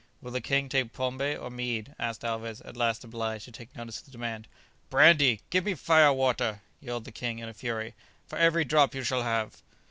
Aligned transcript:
"Will 0.19 0.31
the 0.31 0.41
king 0.41 0.67
take 0.67 0.93
pombé 0.93 1.39
or 1.39 1.51
mead?" 1.51 1.93
asked 1.99 2.23
Alvez, 2.23 2.59
at 2.61 2.75
last 2.75 3.03
obliged 3.03 3.45
to 3.45 3.51
take 3.51 3.75
notice 3.75 3.99
of 3.99 4.05
the 4.05 4.09
demand. 4.11 4.47
"Brandy! 4.89 5.41
give 5.51 5.63
me 5.65 5.75
fire 5.75 6.11
water!" 6.11 6.61
yelled 6.79 7.05
the 7.05 7.11
king, 7.11 7.37
in 7.37 7.47
a 7.47 7.53
fury. 7.53 7.93
"For 8.25 8.35
every 8.39 8.65
drop 8.65 8.95
you 8.95 9.03
shall 9.03 9.21
have 9.21 9.61